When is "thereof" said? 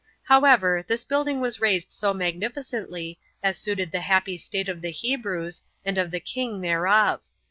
6.61-7.21